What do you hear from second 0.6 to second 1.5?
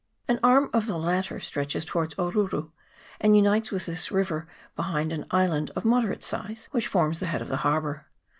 of the latter